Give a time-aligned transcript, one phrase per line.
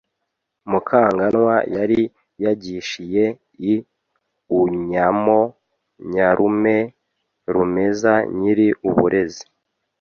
[0.69, 2.01] Mukanganwa Yari
[2.43, 3.23] yagishiye
[3.71, 3.73] i
[4.59, 5.39] unyamo
[6.11, 6.77] Nyarume
[7.53, 9.45] Rumeza nyiri uburezi